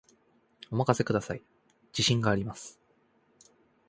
[0.71, 1.43] お任せください、
[1.91, 2.79] 自信があります